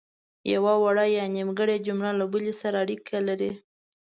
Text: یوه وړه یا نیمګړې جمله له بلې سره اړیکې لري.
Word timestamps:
یوه 0.53 0.73
وړه 0.83 1.05
یا 1.17 1.25
نیمګړې 1.35 1.77
جمله 1.85 2.11
له 2.19 2.25
بلې 2.31 2.53
سره 2.61 2.75
اړیکې 2.83 3.19
لري. 3.27 3.51